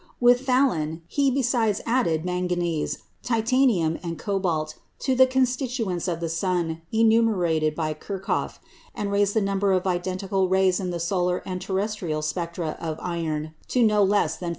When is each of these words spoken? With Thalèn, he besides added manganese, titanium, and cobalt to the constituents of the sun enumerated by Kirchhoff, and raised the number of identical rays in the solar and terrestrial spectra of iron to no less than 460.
With 0.19 0.47
Thalèn, 0.47 1.01
he 1.07 1.29
besides 1.29 1.79
added 1.85 2.25
manganese, 2.25 3.03
titanium, 3.21 3.99
and 4.01 4.17
cobalt 4.17 4.73
to 5.01 5.13
the 5.13 5.27
constituents 5.27 6.07
of 6.07 6.21
the 6.21 6.27
sun 6.27 6.81
enumerated 6.91 7.75
by 7.75 7.93
Kirchhoff, 7.93 8.57
and 8.95 9.11
raised 9.11 9.35
the 9.35 9.41
number 9.41 9.71
of 9.71 9.85
identical 9.85 10.49
rays 10.49 10.79
in 10.79 10.89
the 10.89 10.99
solar 10.99 11.43
and 11.45 11.61
terrestrial 11.61 12.23
spectra 12.23 12.77
of 12.81 12.97
iron 12.99 13.53
to 13.67 13.83
no 13.83 14.03
less 14.03 14.37
than 14.37 14.47
460. 14.47 14.47